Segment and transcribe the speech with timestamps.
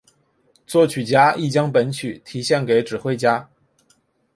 [0.65, 3.51] 作曲家亦将本曲题献给指挥家。